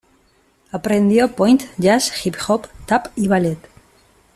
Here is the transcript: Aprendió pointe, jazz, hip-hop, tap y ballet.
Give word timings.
Aprendió 0.77 1.27
pointe, 1.41 1.69
jazz, 1.87 2.11
hip-hop, 2.25 2.67
tap 2.87 3.11
y 3.15 3.27
ballet. 3.27 3.59